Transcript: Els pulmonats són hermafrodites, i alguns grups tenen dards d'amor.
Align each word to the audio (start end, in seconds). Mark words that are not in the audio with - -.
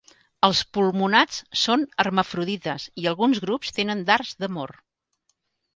Els 0.45 0.61
pulmonats 0.77 1.37
són 1.65 1.85
hermafrodites, 2.05 2.89
i 3.03 3.07
alguns 3.13 3.45
grups 3.47 3.79
tenen 3.81 4.05
dards 4.13 4.35
d'amor. 4.43 4.79